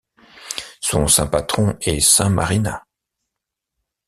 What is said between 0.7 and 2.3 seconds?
Son saint patron est St